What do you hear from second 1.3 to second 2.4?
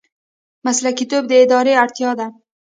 ادارې اړتیا ده